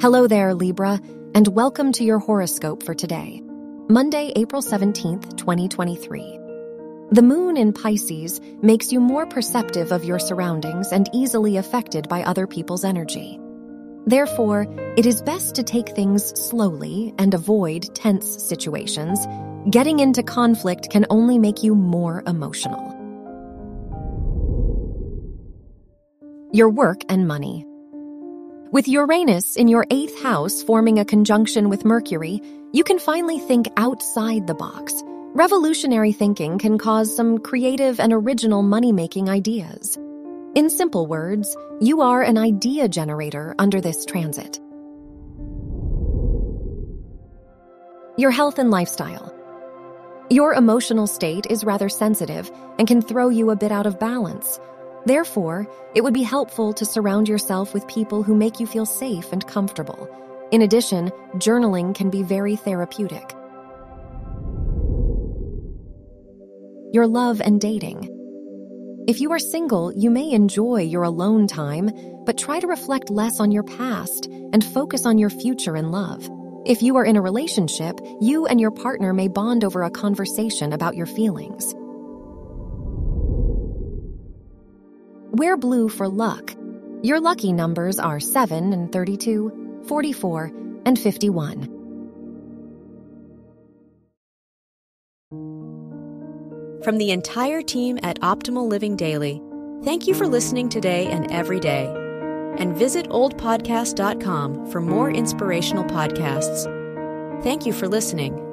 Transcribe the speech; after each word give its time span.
Hello 0.00 0.28
there, 0.28 0.54
Libra, 0.54 1.00
and 1.34 1.48
welcome 1.48 1.90
to 1.90 2.04
your 2.04 2.20
horoscope 2.20 2.84
for 2.84 2.94
today, 2.94 3.42
Monday, 3.88 4.32
April 4.36 4.62
17th, 4.62 5.36
2023. 5.36 6.38
The 7.10 7.22
moon 7.22 7.56
in 7.56 7.72
Pisces 7.72 8.40
makes 8.62 8.92
you 8.92 9.00
more 9.00 9.26
perceptive 9.26 9.90
of 9.90 10.04
your 10.04 10.20
surroundings 10.20 10.92
and 10.92 11.10
easily 11.12 11.56
affected 11.56 12.08
by 12.08 12.22
other 12.22 12.46
people's 12.46 12.84
energy. 12.84 13.40
Therefore, 14.06 14.68
it 14.96 15.04
is 15.04 15.20
best 15.20 15.56
to 15.56 15.64
take 15.64 15.88
things 15.88 16.28
slowly 16.40 17.12
and 17.18 17.34
avoid 17.34 17.92
tense 17.96 18.40
situations. 18.40 19.26
Getting 19.68 19.98
into 19.98 20.22
conflict 20.22 20.90
can 20.90 21.06
only 21.10 21.40
make 21.40 21.64
you 21.64 21.74
more 21.74 22.22
emotional. 22.24 22.94
Your 26.52 26.70
work 26.70 27.00
and 27.08 27.26
money. 27.26 27.67
With 28.70 28.86
Uranus 28.86 29.56
in 29.56 29.66
your 29.66 29.86
eighth 29.90 30.22
house 30.22 30.62
forming 30.62 30.98
a 30.98 31.04
conjunction 31.04 31.70
with 31.70 31.86
Mercury, 31.86 32.42
you 32.74 32.84
can 32.84 32.98
finally 32.98 33.38
think 33.38 33.66
outside 33.78 34.46
the 34.46 34.54
box. 34.54 35.02
Revolutionary 35.32 36.12
thinking 36.12 36.58
can 36.58 36.76
cause 36.76 37.16
some 37.16 37.38
creative 37.38 37.98
and 37.98 38.12
original 38.12 38.62
money 38.62 38.92
making 38.92 39.30
ideas. 39.30 39.96
In 40.54 40.68
simple 40.68 41.06
words, 41.06 41.56
you 41.80 42.02
are 42.02 42.20
an 42.20 42.36
idea 42.36 42.88
generator 42.88 43.54
under 43.58 43.80
this 43.80 44.04
transit. 44.04 44.60
Your 48.18 48.30
health 48.30 48.58
and 48.58 48.70
lifestyle. 48.70 49.34
Your 50.28 50.52
emotional 50.52 51.06
state 51.06 51.46
is 51.48 51.64
rather 51.64 51.88
sensitive 51.88 52.50
and 52.78 52.86
can 52.86 53.00
throw 53.00 53.30
you 53.30 53.48
a 53.48 53.56
bit 53.56 53.72
out 53.72 53.86
of 53.86 53.98
balance. 53.98 54.60
Therefore, 55.06 55.66
it 55.94 56.02
would 56.02 56.14
be 56.14 56.22
helpful 56.22 56.72
to 56.74 56.84
surround 56.84 57.28
yourself 57.28 57.72
with 57.72 57.86
people 57.88 58.22
who 58.22 58.34
make 58.34 58.60
you 58.60 58.66
feel 58.66 58.86
safe 58.86 59.32
and 59.32 59.46
comfortable. 59.46 60.08
In 60.50 60.62
addition, 60.62 61.10
journaling 61.34 61.94
can 61.94 62.10
be 62.10 62.22
very 62.22 62.56
therapeutic. 62.56 63.34
Your 66.92 67.06
love 67.06 67.40
and 67.40 67.60
dating. 67.60 68.14
If 69.06 69.20
you 69.20 69.32
are 69.32 69.38
single, 69.38 69.92
you 69.94 70.10
may 70.10 70.30
enjoy 70.30 70.82
your 70.82 71.02
alone 71.02 71.46
time, 71.46 71.90
but 72.24 72.38
try 72.38 72.60
to 72.60 72.66
reflect 72.66 73.10
less 73.10 73.40
on 73.40 73.52
your 73.52 73.62
past 73.62 74.26
and 74.26 74.64
focus 74.64 75.06
on 75.06 75.18
your 75.18 75.30
future 75.30 75.76
in 75.76 75.90
love. 75.90 76.28
If 76.66 76.82
you 76.82 76.96
are 76.96 77.04
in 77.04 77.16
a 77.16 77.22
relationship, 77.22 77.98
you 78.20 78.46
and 78.46 78.60
your 78.60 78.70
partner 78.70 79.14
may 79.14 79.28
bond 79.28 79.64
over 79.64 79.82
a 79.82 79.90
conversation 79.90 80.72
about 80.72 80.96
your 80.96 81.06
feelings. 81.06 81.74
Wear 85.32 85.56
blue 85.56 85.88
for 85.88 86.08
luck. 86.08 86.54
Your 87.02 87.20
lucky 87.20 87.52
numbers 87.52 87.98
are 87.98 88.18
7 88.18 88.72
and 88.72 88.90
32, 88.90 89.82
44, 89.86 90.52
and 90.86 90.98
51. 90.98 91.74
From 96.82 96.96
the 96.96 97.10
entire 97.10 97.60
team 97.60 97.98
at 98.02 98.18
Optimal 98.20 98.66
Living 98.68 98.96
Daily, 98.96 99.42
thank 99.84 100.06
you 100.06 100.14
for 100.14 100.26
listening 100.26 100.70
today 100.70 101.08
and 101.08 101.30
every 101.30 101.60
day. 101.60 101.92
And 102.56 102.74
visit 102.74 103.06
oldpodcast.com 103.10 104.70
for 104.70 104.80
more 104.80 105.10
inspirational 105.10 105.84
podcasts. 105.84 106.64
Thank 107.42 107.66
you 107.66 107.74
for 107.74 107.86
listening. 107.86 108.47